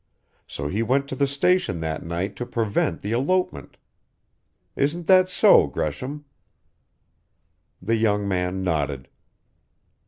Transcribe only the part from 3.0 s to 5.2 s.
the elopement. Isn't